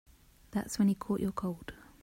[0.49, 1.73] That's when he caught your cold.